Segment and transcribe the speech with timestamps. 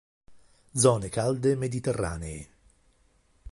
[0.83, 2.47] Zone calde mediterranee.